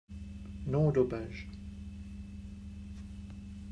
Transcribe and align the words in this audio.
Non 0.65 0.87
au 0.87 0.91
dopage 0.91 1.45